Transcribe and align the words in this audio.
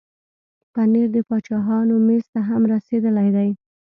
پنېر 0.73 1.07
د 1.15 1.17
باچاهانو 1.27 1.93
مېز 2.07 2.25
ته 2.33 2.39
هم 2.49 2.61
رسېدلی 2.73 3.29
دی. 3.35 3.49